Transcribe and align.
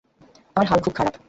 আমার 0.55 0.67
হাল 0.67 0.79
খুব 0.85 0.93
খারাপ! 0.95 1.13